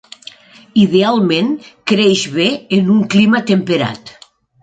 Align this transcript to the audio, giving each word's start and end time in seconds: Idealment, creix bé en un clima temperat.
Idealment, 0.83 1.51
creix 1.91 2.23
bé 2.37 2.47
en 2.79 2.89
un 2.97 3.05
clima 3.17 3.45
temperat. 3.51 4.13